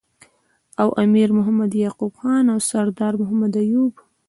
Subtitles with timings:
[0.81, 3.93] او امیر محمد یعقوب خان او سردار محمد ایوب